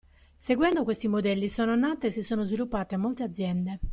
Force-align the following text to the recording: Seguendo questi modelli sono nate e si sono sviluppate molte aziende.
Seguendo 0.35 0.83
questi 0.83 1.07
modelli 1.07 1.47
sono 1.47 1.75
nate 1.75 2.07
e 2.07 2.09
si 2.09 2.23
sono 2.23 2.43
sviluppate 2.43 2.97
molte 2.97 3.21
aziende. 3.21 3.79